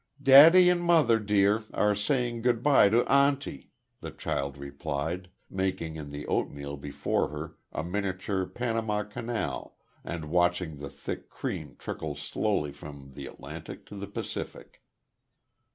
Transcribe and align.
"Daddy 0.19 0.67
and 0.67 0.81
mother 0.81 1.19
dear 1.19 1.61
are 1.75 1.93
saying 1.93 2.41
goodbye 2.41 2.89
to 2.89 3.05
Auntie," 3.07 3.69
the 3.99 4.09
child 4.09 4.57
replied, 4.57 5.29
making 5.47 5.95
in 5.95 6.09
the 6.09 6.25
oatmeal 6.25 6.75
before 6.75 7.27
her 7.27 7.55
a 7.71 7.83
miniature 7.83 8.47
Panama 8.47 9.03
Canal 9.03 9.77
and 10.03 10.31
watching 10.31 10.79
the 10.79 10.89
thick 10.89 11.29
cream 11.29 11.75
trickle 11.77 12.15
slowly 12.15 12.71
from 12.71 13.11
the 13.13 13.27
Atlantic 13.27 13.85
to 13.85 13.95
the 13.95 14.07
Pacific. 14.07 14.81